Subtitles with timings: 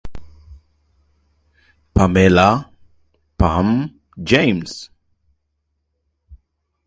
[1.93, 2.71] Pamela
[3.37, 4.89] "Pam" James.